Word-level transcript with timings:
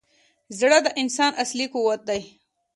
زړه 0.59 0.77
د 0.85 0.87
انسان 1.01 1.31
اصلي 1.43 1.65
قوت 1.73 2.01
دی. 2.09 2.21